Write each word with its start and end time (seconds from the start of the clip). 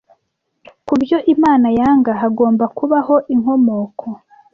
kubyo 0.87 1.17
imana 1.33 1.67
yanga 1.79 2.11
hagomba 2.21 2.65
kubaho 2.77 3.15
inkomoko 3.33 4.07